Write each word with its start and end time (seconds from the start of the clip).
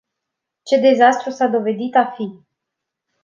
Ce 0.63 0.77
dezastru 0.77 1.29
s-a 1.31 1.47
dovedit 1.47 1.95
a 1.95 2.05
fi! 2.15 2.41